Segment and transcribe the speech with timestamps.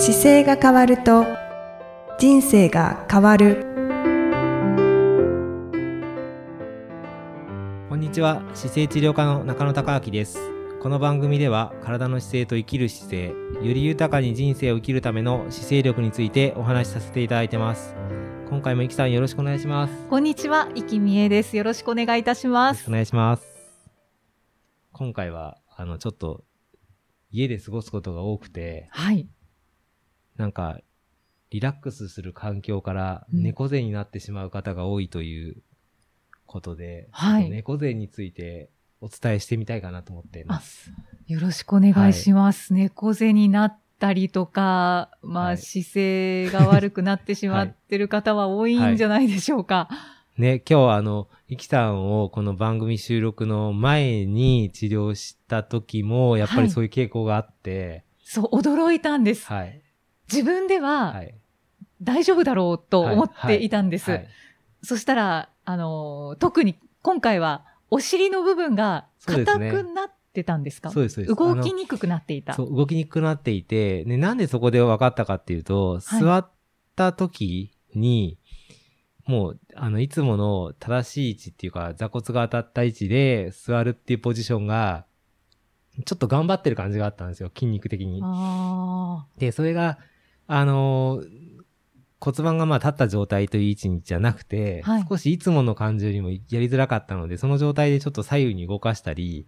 [0.00, 1.26] 姿勢が変わると
[2.20, 3.66] 人生が変わる。
[7.88, 8.42] こんにちは。
[8.54, 10.38] 姿勢治療科の中野孝明です。
[10.80, 13.34] この番組では体の姿勢と生きる姿勢よ
[13.74, 17.96] り豊かに人生を生きるための姿勢力についてお話しさせていただいてます。
[18.48, 19.90] 今回もいきさんよろしくお願いします。
[19.90, 21.56] よこんにちは、生きみえです。
[21.56, 22.78] よろしくお願いいたします。
[22.78, 22.92] ろしくお。
[22.92, 23.44] 願いします。
[24.92, 26.44] 今回はあのちょっと
[27.32, 29.26] 家で過ごすことが多くてはい。
[30.38, 30.80] なんか
[31.50, 35.62] リラックスする環境からうん猫背になってしまう方が多いという
[36.46, 40.90] ことで、はいちょっと猫背についてお伝えしてみたいかなと思っています。
[41.26, 42.72] よろしくお願いします。
[42.72, 49.88] 猫背になったりとか、まあ、はい姿勢が悪くなってしまってる方は多いんじゃないでしょうか。
[50.36, 59.46] ね、今日はあの、イキさんをこの番組収録の前に治療した時も、やっぱりそういう傾向があって、そう、驚いたんです。
[59.46, 59.82] はい。
[60.30, 61.12] 自分では。
[61.12, 61.34] はい
[62.00, 64.12] 大丈夫だろうと思っていたんです。
[64.12, 64.28] はい
[64.84, 70.92] そしたら、あの、特に今回はお尻の部分が硬くなってたんですか？
[70.92, 71.34] そうです、そうです。
[71.34, 72.54] 動きにくくなっていた。
[72.54, 76.48] そう、動きにくくなっていて、ね、なんでそこで分かったかっていうと、はい座っ
[76.94, 78.38] た時に、
[79.26, 85.04] もう、あの、いつもの正しい位置っていうか、座骨が当たった位置で座るっていうポジションが、
[86.06, 88.20] ちょっと頑張ってる感じがあったんですよ、筋肉的に。
[88.22, 89.98] あで、それが、
[90.48, 91.48] あのー
[92.20, 99.46] 骨盤がまあ立った状態という位置じゃなくて、はい少しいつもの感じよりもやりづらかったので、その状態でちょっと左右に動かしたり。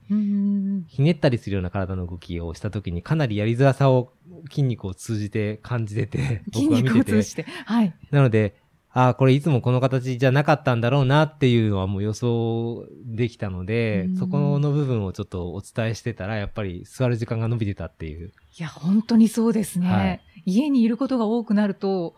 [0.87, 4.13] ひねったりするような体の動きをした時にかなりやりづらさを
[4.49, 6.99] 筋肉を通じて感じてて、 筋僕は見てて。
[6.99, 7.43] 肉を通して。
[7.43, 7.95] はい。
[8.13, 8.55] なので、
[8.93, 18.33] ああ、これいつもこの形じゃなかったんだろうなっていうのはもう予想できたのでうん、そこの部分をちょっとお伝えしてたら、やっぱり座る時間が伸びてたっていう。
[18.59, 19.89] いや、本当にそうですね。
[19.89, 22.15] はい家にいることが多くなると、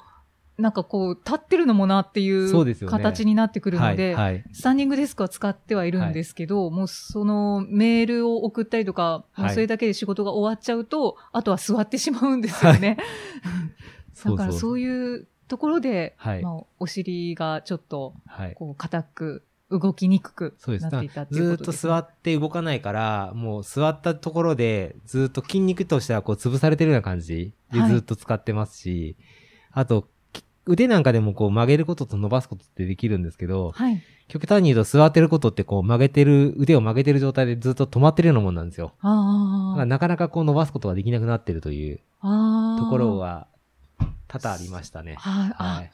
[0.58, 4.32] なんかこう、立ってるのもなっていそう形になってくるので、はい。
[4.34, 4.44] はい。
[4.52, 12.98] スタンディングデスクは使ってはいるんですけど、もうそのメールを送ったりとか、もうはいそれだけで仕事が終わっちゃうと、あとは座ってしまうんですよね。
[14.24, 15.27] だからそういう。
[15.52, 18.55] ところで、はいまあ、お尻がちょっと、はい。
[18.55, 20.57] こう、硬く、動きにくく。
[20.67, 21.90] なっていたっていうずーっことです、ね。
[21.90, 27.52] と座って動かないから、もう座ったところで、ずーっと筋肉としてはこう潰されてるような感じ？
[27.70, 29.18] ではいずーっと使ってますし、
[29.73, 34.02] あと、き腕なんかでもこう曲げることと伸ばすことってできるんですけど、はい。
[34.29, 38.95] 極端に言うと座ってることってこう曲げてる、腕を曲げてる状態でずっと止まってるようなもんなんですよ。
[39.02, 42.01] なかなかこう伸ばすことができなくなってるという。
[42.23, 43.48] ところは
[44.32, 45.14] 多々ありましたね。
[45.18, 45.54] はい。
[45.58, 45.92] あ、はい。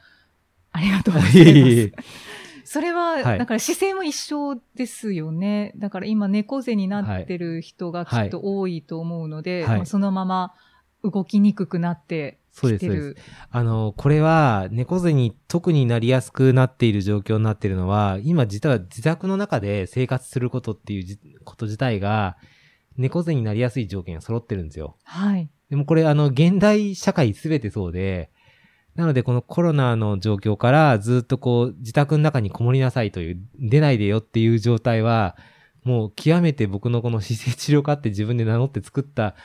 [0.70, 2.08] ありがとうございます。
[2.64, 5.72] それは、はいだから姿勢も一緒ですよね。
[5.76, 10.54] だから今猫背になってる人がきっと多いと思うので、はいまあそのまま
[11.02, 13.16] 動きにくくなってそうですきてる。
[13.50, 22.36] あの、これは猫背に特になりやすくなっている状況になっているのは、今実は自宅の中で生活することっていうじこと自体が、
[22.98, 24.96] 猫背になりやすい条件が揃ってるんですよ。
[25.04, 25.48] はい。
[25.70, 28.30] でもこれあの、現代社会すべてそうで、
[28.94, 35.36] なのでこのコロナの状況からずっとこう、自宅の中にこもりなさいという、出ないでよっていう状態は、
[35.84, 39.36] もう極めて僕のこの姿勢治療科って自分で名乗って作った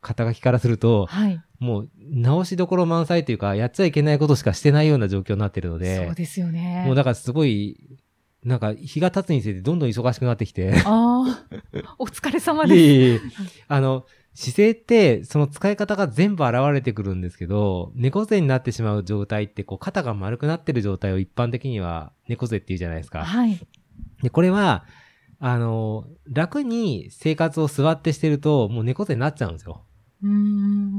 [0.00, 1.40] 肩書きからすると、はい。
[1.58, 6.84] もう直しどころ満載というか、やっちゃいけないことしかしてないような状況になってるので、そうですよね。
[6.86, 7.98] もうだからすごい、
[8.44, 12.80] なんか日が経つにつれてどんどん忙しくなってきて、ああ、お疲れ様いです。
[12.80, 13.20] えいえいえ
[13.66, 14.04] あの、
[14.34, 23.24] 姿勢って、その使い方が全部現れてくるんですけど、猫背になってしまう状態って、こう、肩が丸くなってる状態を一般的には猫背って言うじゃないですか。
[23.24, 23.58] はい。
[24.22, 24.84] で、これは、
[25.40, 29.84] あの、楽に生活を座ってしてると、もう猫背になっちゃうんですよ。
[30.22, 30.30] うー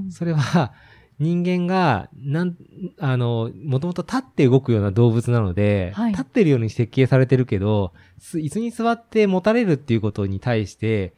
[0.08, 0.12] ん。
[0.12, 0.74] それは、
[1.20, 2.56] 人間が、なん、
[2.98, 6.12] あの、もともと立って動くような動物なので、はい。
[6.12, 11.14] 立ってるように設計されてるけど、す椅子に座って持たれるっていうことに対して、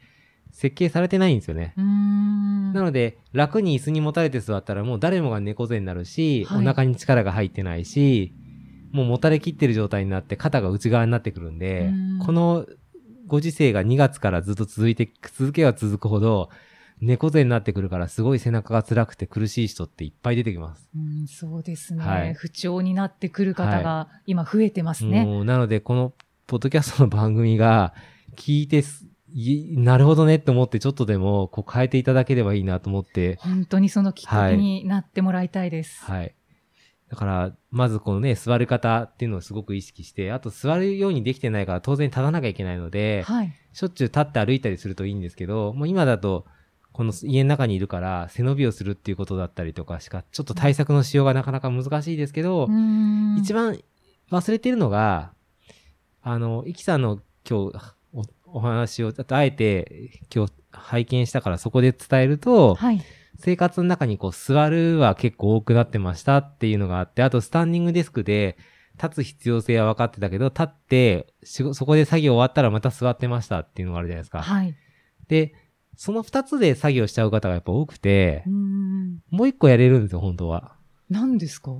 [0.51, 1.73] 設計されてないんですよね。
[1.77, 6.63] なので、楽に椅子に持たれて座ったらもう誰もが猫背になるし、はい。
[6.63, 8.33] お腹に力が入ってないし、
[8.91, 12.65] もうもたれきってる状態になって肩が内側になってくるんでうん、この
[13.27, 16.49] ご時世が2月からずっと続いて、続けが続くほど、
[17.01, 20.87] 猫背になってくるからすごい背中が辛くて苦しい人っていっぱい出てきます。
[20.95, 25.25] うん、そうですね、はい不調になってくる方が今増えてますね。
[25.25, 26.13] もうなので、この
[26.47, 27.93] ポッドキャストの番組が
[28.35, 28.83] 聞いて
[29.75, 36.03] なるほどねって思ってちょっとでもこう変えていただければいいなと思って、本当にそのきっかけになってもらいたいです。
[36.03, 36.35] はい。
[37.09, 43.53] だから、まずこのね、座る方っていうのをすごく意識して、あと座るようにできてないから当然立たなきゃいけないので、はい。
[43.73, 46.45] しょっちゅう立って歩いたりするといいんですけど、もう今だと、
[46.93, 52.67] この家の中にいるから背伸びをするっていうことだったりとかしか、ちょっと対策のしようがなかなか難しいですけど、
[53.37, 53.79] 一番
[54.31, 55.33] 忘れてるのが、
[56.21, 57.77] あの、イキさんの今日
[58.13, 63.01] おお話を、あえて今日拝見したからそこで伝えると、はい、
[63.39, 68.57] 生活の中にこう座るは結構多くなってましたっていうのがあって、あとスタンディングデスクで
[69.01, 74.41] 立つ必要性は分かってたけど、立ってそこで作業終わったらまた座ってましたっていうのがあるじゃないですか。
[74.41, 74.75] はい。
[75.27, 75.53] で、
[75.95, 78.43] その二つで作業しちゃう方がやっぱ多くて、
[79.29, 80.75] もう一個やれるんですよ、本当は。
[81.09, 81.71] 何ですか？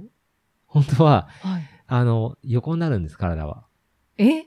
[0.68, 3.66] 本当は、はい、あの、横になるんです、体は。
[4.18, 4.44] え？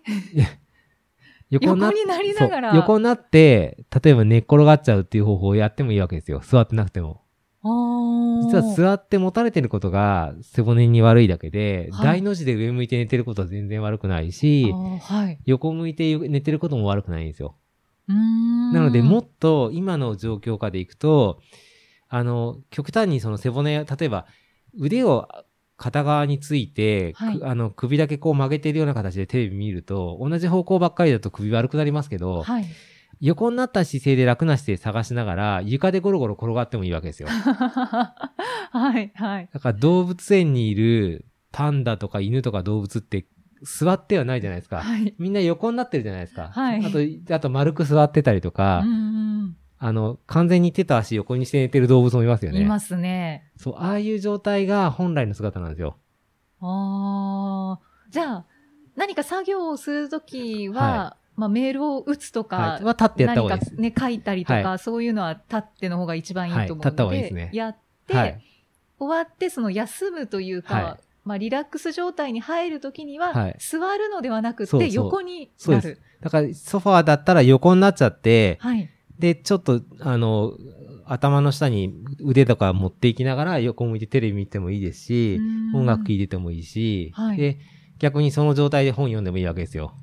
[1.51, 2.75] 横になりながら。
[2.75, 6.41] 横になって、例えば寝っ転がっちゃうっていう方法をやってもいいわけですよ。
[6.43, 7.23] 座ってなくても。
[7.63, 14.71] 実は座って持たれてることが背骨に悪いだけで、はい、大の字で上向いて寝てることは全然悪くないし、
[15.01, 17.57] はい、横向いて寝てることも悪くないんですよ。
[18.07, 21.41] なので、もっと今の状況下でいくと、
[22.09, 24.27] あの、極端にその背骨、例えば
[24.79, 25.29] 腕を
[25.77, 32.67] 片側について、はい、あの首だけこう曲げてるような形でテレビ見ると、同じ方向ばっかりだと首悪くなりますけど、はい、
[33.21, 37.29] 横になった姿勢で楽な姿勢探しながら、床でゴロゴロ転がってもいいわけですよ。
[37.33, 39.49] はい、はい。
[39.53, 43.27] だから動物園にいるパンダとか犬とか動物って
[43.65, 44.79] 座ってはないじゃないですか。
[44.79, 46.51] はい、みんな横になってるじゃないですか。
[46.53, 52.61] はい、あと、あと丸く座ってたりとか、うんあの、完全に手と足横にして寝てる動物もいますよね。
[52.61, 53.51] いますね。
[53.59, 55.99] そう、ああいう状態が本来の姿なんですよ。
[56.61, 58.11] ああ。
[58.11, 58.45] じゃあ、
[58.97, 63.75] 何か作業をするときは、はい、まあ、メールを打つとか、はい、は立ってやった方がいいです。
[63.75, 67.51] ね、書いたりとか、はい、そういうのは立っての方が一番いいと思うので、はい、立った方がいいですね。
[67.53, 67.77] やっ
[68.07, 68.41] て、はい、
[68.99, 76.01] 終わってその休むというか、まあ、リラックス状態に入るときには、はい、座るのではなくて、横になる。
[76.21, 80.53] だから、ソファーだったら横になっちゃって、はい、で、ちょっと、あの、
[81.07, 85.39] 頭の下に腕とか持っていきながら横向いてテレビ見てもいいですし、
[85.75, 87.59] 音楽聴いててもいいし、はい、で、
[87.99, 89.95] 逆にその状態で本読んでもいいわけですよ。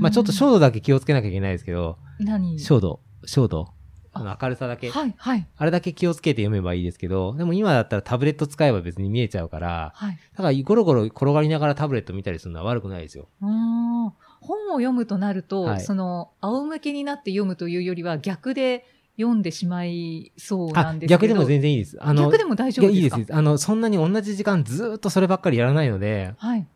[0.00, 2.58] まあちょっと照度だけ気をつけなきゃいけないですけど、何？
[2.58, 3.73] 照度、照度。
[4.14, 4.90] あの明るさだけ。
[4.90, 5.46] はい、はい。
[5.56, 10.18] あれだけ気をつけて読めばいいですけど、でも今だったらタブレット使えば別に見えちゃうから、はい。
[10.36, 13.28] だからゴロゴロ転がりながらタブレット見たりするのは悪くないですよ。
[13.42, 14.12] うん。
[14.40, 21.20] 本を読むとなると、はい、その、仰向けになって読むというよりは逆で、読んでしまいそうなんですけど。
[21.22, 21.96] 逆でも全然いいです。
[22.00, 23.16] あの、逆でも大丈夫ですか？
[23.16, 23.34] いいです。
[23.34, 26.66] あの、そんなに同じ時間ずっとそればっかりやらないので、はい。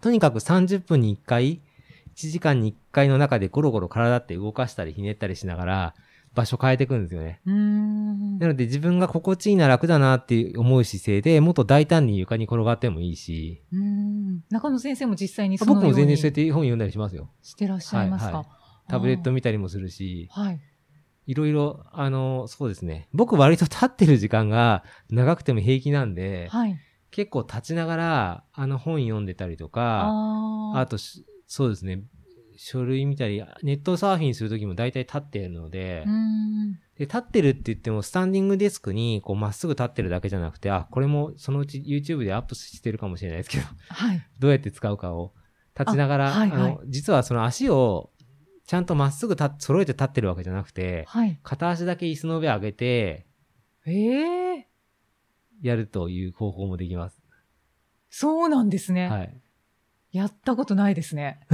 [0.00, 1.60] とにかく30分に1回、
[2.16, 5.94] 1時間に1回の中でゴロゴロ体って動かしたりひねったりしながら、
[6.34, 7.40] 場所変えていくんですよね。
[7.46, 13.62] なので自分が心地いいな楽だなって思う姿勢でもっと大胆に床に転がってもいいし。
[14.50, 17.30] 中野先生も実際にその僕も全然そうやって本読んだりしますよ。
[17.42, 18.46] してらっしゃいますか、はいはい、
[18.88, 20.28] タブレット見たりもするし。
[20.32, 20.60] はい。
[21.26, 23.08] いろいろ、あの、そうですね。
[23.14, 26.78] 僕割と立ってる時間が長くても平気なんで、はい、
[27.10, 30.98] 結構立ちながら、あの本読んでたりとか、ああと、
[31.46, 32.02] そうですね。
[32.56, 36.04] 書類見たり、ネットサーフィンするときも大体立っているので、
[36.96, 45.34] で、立ってるって言っても、スタンディングデスクに、こう、まっすぐ立ってるだけじゃなくて、あ、これもそのうち YouTube でアップしてるかもしれないですけど、はい、 どうやって使うかを、
[45.78, 48.10] 立ちながら、あはいはい、あの、実はその足を、
[48.66, 53.26] ちゃんとまっすぐた揃えて立ってるわけじゃなくて、はい、片足だけ椅子の上上げて、
[53.86, 57.20] ええー、やるという方法もできます。
[58.08, 59.08] そうなんですね。
[59.08, 59.36] はい。
[60.14, 61.40] やったことないですね。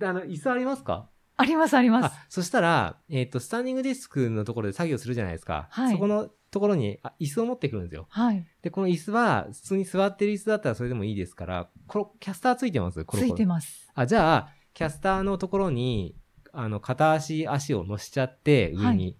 [0.00, 1.08] あの、椅子ありますか？
[1.36, 2.16] あります、あります。
[2.28, 5.66] そしたら、えっ、ー、と、スタンディングデスクのところで作業するじゃないですか。
[5.70, 5.92] はい。
[5.92, 8.06] そこのところにあ椅子を持ってくるんですよ。
[8.08, 8.46] はい。
[8.62, 13.04] で、この椅子は、普通に座ってる椅子だったらそれでもいいですから、このキャスターついてます？
[13.04, 13.90] ついてます。
[13.94, 16.14] あ、じゃあ、キャスターのところに、
[16.52, 19.04] あの、片足、足を乗しちゃって、上に。
[19.04, 19.16] はい、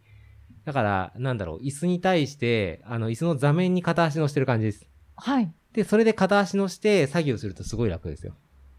[0.67, 4.87] だから、なんだろう、椅子に対して、あの、椅子の座面に片足乗してる感じです。
[5.17, 5.53] はい。
[5.73, 8.35] で、それで片足乗して作業するとすごい楽ですよ。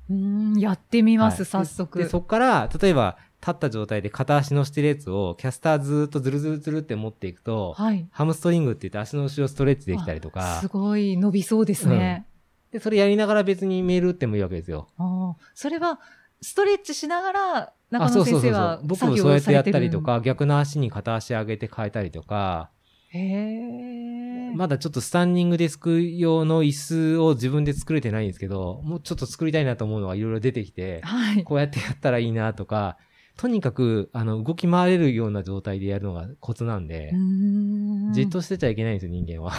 [0.10, 2.00] うん、やってみます、はい、早速。
[2.00, 10.60] で、そこから、例えば、立った状態で片足乗してるやつを、キャスターずっとズルズルズルって持っていくと、はい、ハムストリングって言って足の後ろストレッチできたりとか。
[10.62, 12.26] すごい伸びそうですね、
[12.72, 14.88] うん、で、それやりながら別にメール打ってもいいわけですよ。
[14.98, 16.00] ああ、それは、
[16.42, 22.83] ストレッチしながら、中野先生は僕もそうやってやったりとか、逆の足に片足上げて変えたりとか、へ
[24.56, 32.98] まだちょっとスタンディングデスク用の椅子を自分で作れてないんですけど、もうちょっと作りたいなと思うのがいろいろ出てきて、はい、こうやってやったらいいなとか、
[33.36, 37.14] とにかく、あの、動き回れるような状態でやるのがコツなんで、
[38.14, 39.54] じっとしてちゃいけないんですよ、人間は。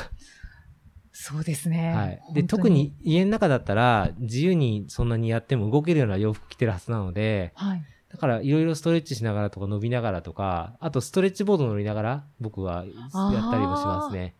[1.12, 1.92] そうですね。
[1.94, 2.34] はい。
[2.34, 7.82] で、特に家の中だったら、自由にそんなにやっても動けるような洋服着てるはずなので、はい。
[8.14, 12.87] だからいろいろストレッチしながらとか伸びながらとか、あとストレッチボード乗りながら僕はやっ
[13.50, 14.37] たりもしますね。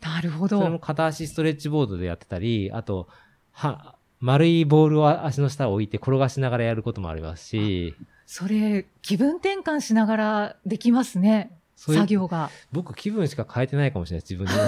[0.00, 0.56] なるほど。
[0.56, 3.06] それも片足ストレッチボードでやってたり、あと、
[3.52, 7.94] は、丸いボールを足の下を置いて転がしながらやることもありますし。
[8.24, 11.50] それ、気分転換しながらできますね。
[11.76, 12.48] 作業が。
[12.72, 14.52] 僕気分しか変えてないかもしれない、自分で。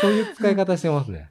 [0.00, 1.30] そういう使い方してますね。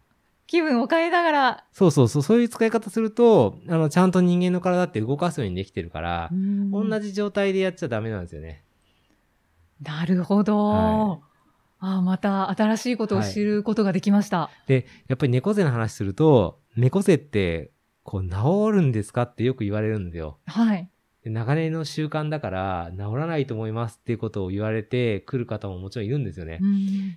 [0.52, 1.64] 気分を変えながら。
[1.72, 6.30] そうそうそう、そういう使い方すると、あの、ちゃんと人間の体って動かすようにできてるから、
[6.74, 8.66] 同じ状態でやっちゃダメなんですよね。
[9.82, 10.68] なるほど。
[10.68, 11.22] はい、
[11.80, 14.40] ああ、また新しいことを知ることができました。
[14.40, 17.72] はい、で、やっぱり猫背の話すると、猫背って、
[18.04, 18.36] こう、治
[18.74, 20.38] るんですかってよく言われるんですよ。
[20.48, 20.90] はい。
[21.24, 26.60] 長年の習慣だから治らないと思いますっていうことを言われて来る方ももちろんいるんですよね。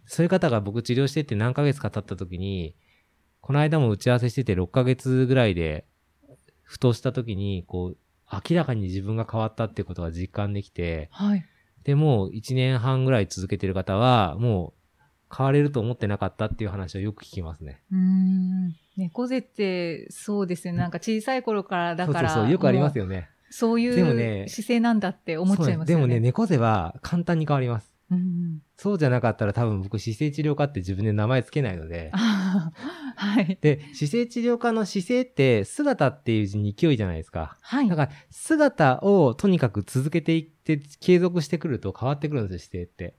[0.07, 2.77] そういう方が僕治療してって何ヶ月か経った時に、
[3.45, 5.85] この間も打ち合わせしてて6ヶ月ぐらいで、
[6.63, 7.97] ふとした時に、こう、
[8.33, 11.45] 明らかに自分が変わったっていうことが実感できて、はい。
[11.83, 15.03] で、もう1年半ぐらい続けてる方は、もう
[15.37, 17.83] 変われると思ってなかったっていう話をよく聞きますね。
[17.93, 18.75] うん。
[18.97, 20.79] 猫背ってそうですね。
[20.79, 22.31] なんか小さい頃からだから。
[22.31, 23.29] そうそうそう、よくありますよね。
[23.51, 26.07] そういう姿勢なんだって思っちゃいますよね。
[26.07, 27.94] でもね、猫背は簡単に変わります。
[28.15, 32.11] うん、そうじゃなかったら多分僕姿勢治療家って自分で名前つけないので。
[32.15, 33.59] はい。
[33.61, 37.57] で、姿勢治療家の姿勢って姿っていう字に勢いじゃないですか。
[37.61, 37.89] はい。
[37.89, 43.15] だから姿をとにかく続けていって継続してくると変わってくるんですよ、姿勢って。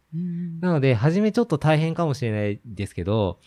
[0.60, 3.40] なので、初めちょっと大変かもしれないですけど、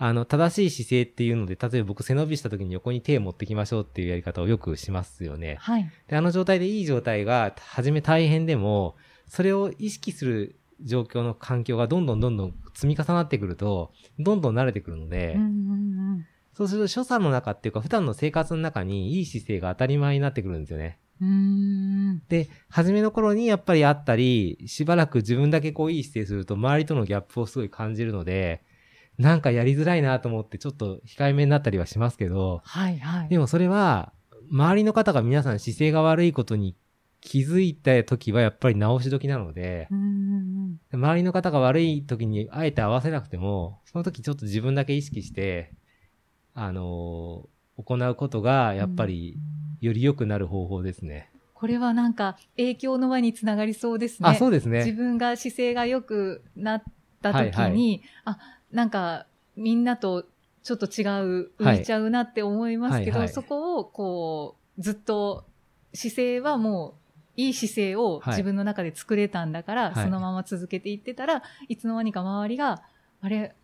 [0.00, 5.56] あの、正しい姿勢っていうので、例えば僕背伸びした時に横に手を持ってきましょうっていうやり方をよくしますよね。
[5.60, 5.90] はい。
[6.06, 15.50] で、あの状態でいい状態が、初め大変でも、それを意識する状況の環境がどんどんどんどん積み重なってくると、どんどん慣れてくるので、うんうんう
[16.18, 20.98] ん、そうすると所作の中っていうか、普段の生活の中にいい姿勢が当たり前になってくるんですよね。
[22.28, 28.62] で、初めの頃にやっぱりあったり、しばらく自分だけこういい姿勢すると、周りとのギャップをすごい感じるので、
[29.18, 33.28] なんかやりづらいなと思ってちょっと控えめになったりはしますけど、はいはい。
[33.28, 34.12] でもそれは、
[34.50, 36.76] 周りの方が皆さん姿勢が悪いことに
[37.20, 39.88] 気づいた時はやっぱり直し時なので、
[40.92, 45.72] 周りの方が悪い時にあえて合わせなくても、その時ちょっと自分だけ意識して、
[46.54, 49.38] あのー、行うことがやっぱり
[49.80, 51.30] より良くなる方法ですね。
[51.54, 54.28] これはなんか影響の輪につながりそうですね。
[54.28, 54.78] あ、そうですね。
[54.78, 56.82] 自分が姿勢が良くなっ
[57.20, 58.38] た時に、はいはい、あ、
[58.70, 60.24] なんかみんなと
[60.62, 65.46] ちょっと違う、浮いちゃうなって思いますけど、はいはいはい、そこをこう、ずっと
[65.94, 67.07] 姿勢はもう
[67.38, 72.82] いい姿勢を自分の中で作れたんだから、はい、そのまま続けていってたら、いつの間にか周りが、
[73.20, 73.54] あれ、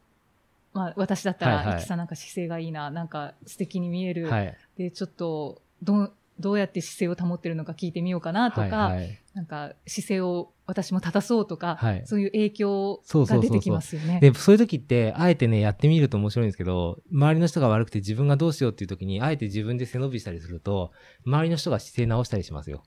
[0.72, 4.30] まあ、私だったら、はいはい、さんなんか姿勢がいいな、なんか素敵に見える。
[4.30, 14.20] はい、で、ちょっと、ど、どうやって姿勢を保ってるのか聞いてみようかなとか、はいはい、なんか姿勢を私も正そうとか、はい、そういう影響が出てきますよね。
[14.20, 20.92] で、そういう時って、あえてね、やってみると面白いんですけど、周りの人が悪くて自分がどうしようっていう時に、あえて自分で背伸びしたりすると、
[21.26, 22.82] 周りの人が姿勢直したりしますよ。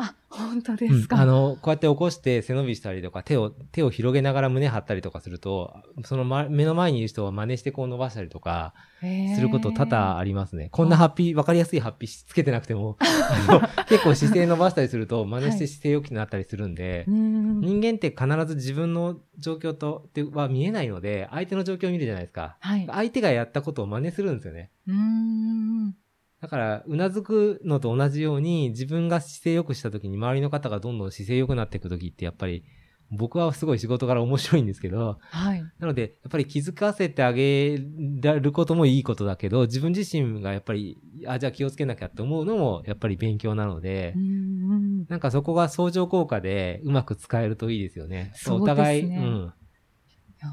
[0.00, 5.74] あ、本当ですか、うん、あの、こうやって起こして背伸びしたりとか、手を、手を広げながら胸張ったりとかすると、
[6.04, 8.74] その、ま、目の前にいる人は真似してこう伸ばしたりとか、
[9.34, 10.68] すること多々ありますね。
[10.70, 12.96] こんなハッピー、わかりやすいハッピーつけてなくても、
[13.90, 22.56] 結構姿勢伸ばしたりすると、真似して姿勢良くなったりするんで、はい、人間って必ず自分の状況と、は見えないので、相手の状況を見るじゃないですか。
[22.60, 24.70] はい、相手がやったことを真似するんですよね。
[24.86, 25.94] うん
[26.40, 32.64] だから、うなずくのと同じように、自分が姿勢良くした時に、周りの方がどんどん姿勢良くなっていく時って、やっぱり、
[33.10, 35.64] 僕はすごい仕事から面白いんですけど、はい。
[35.78, 48.30] なので、やっぱり気づかせてあげることもいいことだけど、自分自身がやっぱり、あ、じゃあ気をつけなきゃって思うのも、やっぱり勉強なので、んなんかそこが相乗効果でうまく使えるといいですよね。
[48.34, 49.52] そう、ね、お互い、うん。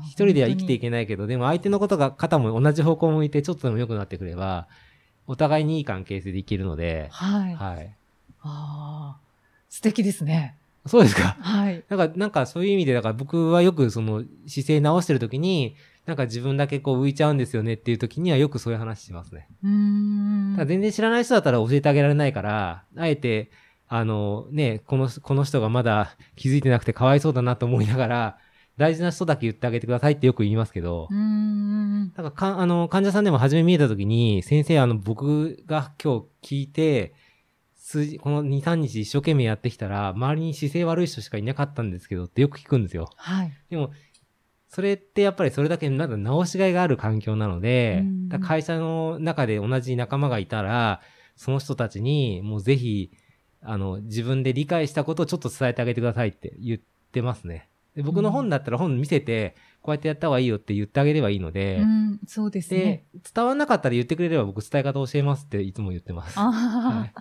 [0.05, 4.67] 一人では生きていけないけど、でも相手のことが、肩も同じ方向向いてちょっとでも良くなってくれば、
[5.27, 7.07] お互いにいい関係性でいけるので。
[7.11, 7.55] はい。
[7.55, 7.93] はい。
[8.43, 9.17] ああ、
[9.69, 10.55] 素敵ですね。
[10.85, 11.35] そうですか？
[11.39, 11.83] はい。
[11.89, 19.47] なんか、なんかそういう意味で、だから僕はよくその姿勢直してる時に、なんか自分だけこう浮いちゃうんですよねっていう時にはよくそういう話しますね。
[19.63, 20.55] うん。
[20.67, 23.49] 全然知らない人だったら教えてあげられないから、あえて、
[23.87, 28.37] あのね、この、この人がまだ気づいてなくてかわいそうだなと思いながら、
[28.77, 31.17] 大事な人だけ言ってあげてくださいってよく言いますけど、うん。
[32.15, 37.13] なんかか、あの、患者さんでも初め見えた時に、先生、あの、僕が今日聞いて、
[37.75, 43.09] 数字、この2、3日一生懸命やってきたら、周りに姿勢悪い人しかいなかったんですけどってよく聞くんですよ。
[43.15, 43.51] はい。
[43.69, 43.91] でも、
[44.67, 48.03] それってやっぱりそれだけなん直しがいがある環境なので、
[48.41, 51.01] 会社の中で同じ仲間がいたら、
[51.35, 53.11] その人たちに、もうぜひ、
[53.61, 56.79] あの、自分で理解したことをちょっと伝えてあげてくださいって言っ
[57.11, 57.69] てますね。
[57.95, 59.55] で僕の本だったら本見せて、
[59.85, 63.05] こうやってやった方がいいよって言ってあげればいいので、うん、そうですね。
[63.13, 66.39] で、伝わんなかったら言ってくれれば僕伝え方教えますっていつも言ってます。
[66.39, 67.13] あはい、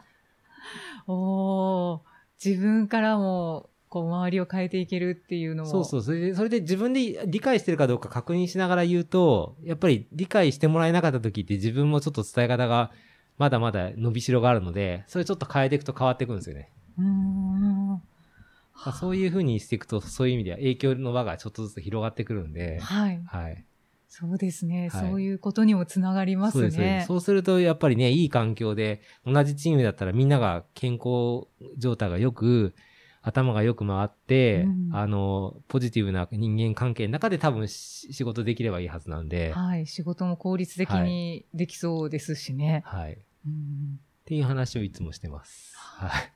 [1.07, 2.01] お
[2.43, 5.71] 自分からも、こう、周りを変えていけるっていうのも。
[5.71, 6.03] そうそう。
[6.03, 12.91] それで、それで自分で理解してるかどうか確認しながら言うと、やっぱり理解してもらえなかった時って自分もちょっと伝え方が
[13.37, 16.71] まだまだ伸びしろがあるので、それちょっと変えていくと変わっていくんですよね。
[16.99, 17.74] うん
[18.99, 22.81] そういうふうにしていくと、そういう意味では影響の輪がちょっとずつ広がってくるんで。
[22.81, 23.23] はい。
[23.25, 23.65] はい。
[24.09, 26.71] そうですね、はい、そういうことにもつながりますね。
[26.71, 32.75] そうですそうすると、やっぱりね、いい環境で、同じチームだったらみんなが健康状態がよく、
[33.23, 39.53] 頭がよく回って、うん、あの、ポジティブな人間関係の中で多分仕事できればいいはずなんで。
[39.53, 42.83] はい、仕事も効率的にできそうですしね。
[42.85, 43.19] はい。
[43.47, 45.75] うん、っていう話をいつもしてます。
[45.75, 46.34] はい。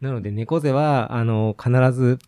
[0.00, 2.18] なので、猫背は、あの、必ず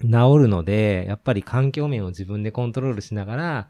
[0.00, 0.08] 治
[0.38, 3.68] るので、やっぱり環境面を自分でコントロールしながら、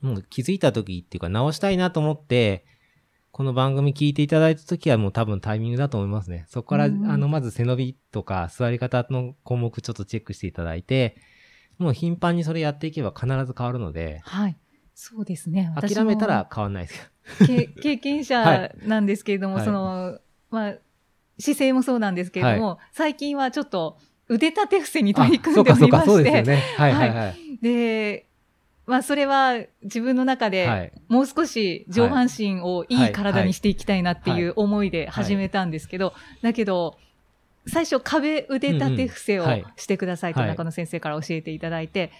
[0.00, 2.64] もう気づいた時っていうか直したいなと思って、
[3.30, 6.44] この番組聞いていただいた時はもう多分タイミングだと思いますね。
[6.48, 11.16] そこから、あの、まず背伸びとか座り方の項目ちょっとチェックしていただいて、
[11.78, 14.20] もう頻繁にそれやっていけば必ず変わるので。
[14.24, 14.56] はい。
[14.94, 15.72] そうですね。
[15.80, 17.10] 諦めたら変わんないです
[17.46, 20.18] 経験者 なんですけれども、はい、その、
[20.50, 20.74] まあ、
[21.38, 23.98] 姿勢もそうなんですけれども、はい、最近はちょっっと
[24.28, 26.42] 腕立て伏せに取り組んでおりまして。
[26.42, 26.62] ね。
[26.76, 27.58] はいはいはい。
[27.60, 28.26] で、
[28.86, 36.98] まあそれは自分の中でもう少し上半身をいい体にしていきたいなっていう思いで始めたんですけど、だけど、
[37.66, 39.46] 最初壁腕立て伏せを
[39.76, 42.10] してくださいと中野先生から教えていただいて、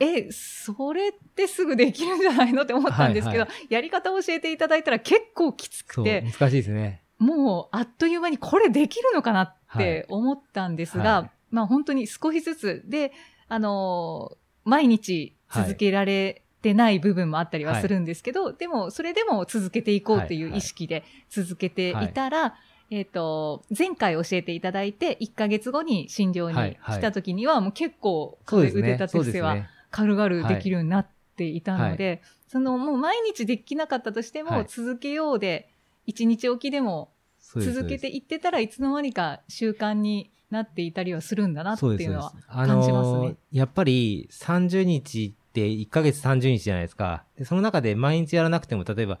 [0.00, 6.22] え、それってすぐできるんじゃないのって思ったんですけど、やり方を教えていただいたら結構きつくて。
[6.22, 7.02] 難しいですね。
[7.18, 13.12] もうあっという間にこれできるのかなって思ったんですが、まあ本当に少しずつで、
[13.48, 22.54] あの毎日続けられてない部分もあったりはするんですけど、はい、でも、それでも続けていこうという意識で続けていたら、
[22.90, 35.70] えっ、ー、と、前回教えていただいて、1ヶ月後に診療に来た時には、もう結構、腕立て伏せは軽々できるようになっていたので、その、もう毎日できなかったとしても、続けようで、
[36.08, 43.36] 1日おきでも続けていってたらいつの間にか習慣になっていたりはするんだなっていうのは感じますね。
[43.52, 47.24] やっぱり30日って1ヶ月30日じゃないですか。
[47.36, 49.18] で、その中で毎日やらなくても、例えば、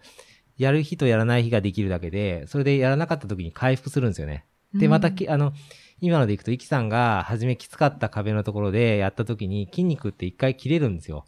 [0.56, 4.46] やる日とやらない日ができるだけで、それでやらなかった時に回復するんですよね。
[4.74, 5.52] で、また、あの、
[6.00, 11.24] 今のでいくと、イキさんが初めきつかった壁のところでやった時に筋肉って一回切れるんですよ。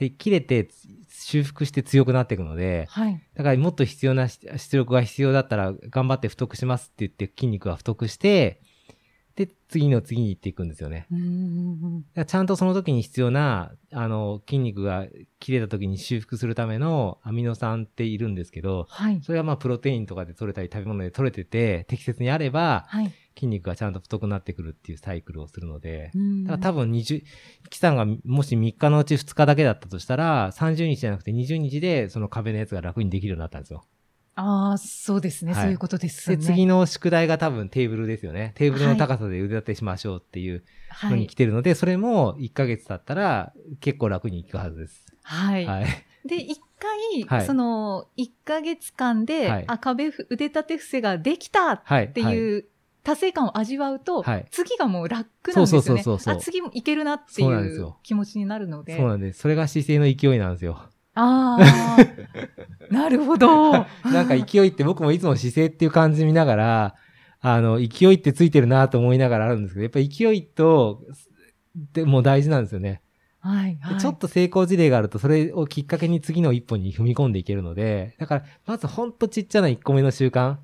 [0.00, 0.66] で、切れて
[1.10, 8.62] 修復して強くなっていくので、はい、だからもっと必要な出力が必要だったら頑張って太くしますって言って筋肉が太くして、
[9.36, 11.06] で、次の次に行っていくんですよね。
[12.26, 15.06] ちゃんとその時に必要な、あの、筋肉が
[15.38, 26.10] 切れた時に修復するためのアミノ酸っているんですけど、はい、それはまあプロテインとかで取れたり食べ物で取れてて、適切にあれば、はい、筋肉がちゃんと太くなってくるっていうサイクルをするので、
[26.44, 27.22] だから多分20、
[27.70, 33.84] キさんがもし3日のうち2日だけだったとしたら、30日じゃなくて20日でその壁のやつが楽にできるようになったんですよ。
[34.36, 36.36] ああ、そうですね、はい、そういうことですね。
[36.36, 38.52] で、次の宿題が多分テーブルですよね。
[38.54, 40.64] テーブルの高さで腕立てしましょうっていう
[41.04, 45.06] のに来てるので、はい、それも1ヶ月経ったら結構楽にいくはずです。
[45.22, 45.66] はい。
[45.66, 45.86] はい、
[46.24, 46.54] で、1
[47.28, 52.64] 回、その、1ヶ月間で、あ、壁、腕立て伏せができたっていう
[53.02, 55.66] 達成感を味わうと、はい、次がもう楽なんですよね。
[55.66, 58.96] そうそうそうそうあ、次もいけるなっていう気持ちになるので。
[58.96, 59.40] そうなんです。
[59.40, 60.82] それが姿勢の勢いなんですよ。
[61.14, 61.98] ああ、
[62.92, 63.72] なるほど。
[63.72, 66.94] なんか勢いって僕もいつも姿勢っていう感じ見ながら、
[67.40, 71.02] あの、勢いってついてるなと思いながらあるんですけど、やっぱり勢いと、
[71.92, 73.02] でも大事なんですよね。
[73.40, 80.56] はい、はい、ちょっと成功事例があると、それをきっかけに次の一歩に踏み込んでいけるので、だから、まずほんとちっちゃな一個目の習慣。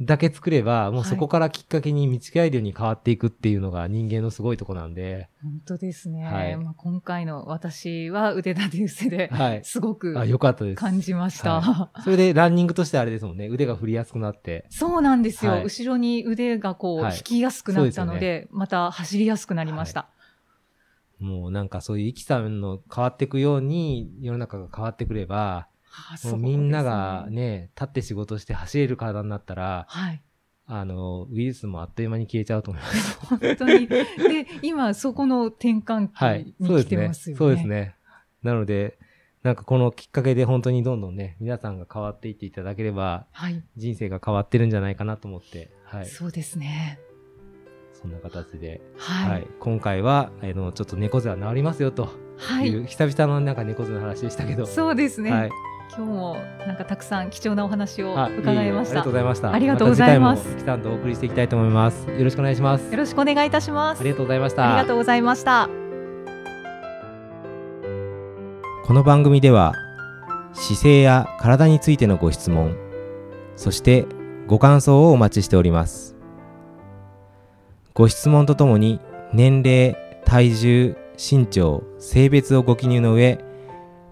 [0.00, 5.28] だけ作れば、もうそこからきっかけに道がえるように変わっていくっていうのが人間のすごいとこなんで。
[5.42, 6.24] 本当ですね。
[6.24, 9.30] はい、まあ、今回の私は腕立て伏せで、
[9.64, 12.02] すごく、はい、あよかったです感じました、はい。
[12.02, 14.66] それでランニングとしてあれですもんね、腕が振りやすくなって。
[14.70, 15.62] そうなんですよ。
[15.64, 20.08] 後ろに腕がこう、引きやすくなったので、でね、また走りやすくなりました。
[21.18, 25.66] もうなんかそういうイキさんの変わっていくように世の中が変わってくれば、
[26.36, 30.22] みんながね、立って仕事して走れる体になったら、はい。
[30.70, 33.26] あの、ウイルスもあっという間に消えちゃうと思います。
[33.26, 33.88] 本当に。
[33.88, 34.04] で、
[34.60, 37.00] 今、そこの転換期に来てますよね。
[37.00, 37.34] はい、そうですね。
[37.36, 37.94] そうですね。
[38.42, 38.98] なので、
[39.42, 46.06] なんかこのきっかけで本当にどんどんね、皆さんが変わっていっていただければ、はい、人生が変わってるんじゃないかなと思って、はい。
[46.06, 46.98] そうですね。
[47.94, 52.08] そんな形で、はい、はい、今回は、あの、ちょっと猫背は治りますよという、
[52.38, 54.66] はい、久々のなんか猫背の話でしたけど。
[54.66, 55.32] そうですね。
[55.32, 55.50] はい。
[55.96, 59.00] 今日もなんかたくさん貴重なお話を伺いました。
[59.00, 59.52] ありがとうございました。
[59.52, 60.48] ありがとうございます。
[60.48, 62.08] またとお送りしていきたいと思います。
[62.10, 62.90] よろしくお願いします。
[62.90, 64.00] よろしくお願いいたします。
[64.00, 64.68] ありがとうございました。
[64.68, 65.68] ありがとうございました。
[68.84, 69.74] この番組では
[70.52, 72.76] 姿勢や体についてのご質問、
[73.56, 74.06] そして
[74.46, 76.16] ご感想をお待ちしております。
[77.94, 79.00] ご質問とともに
[79.32, 83.44] 年齢、体重、身長、性別をご記入の上、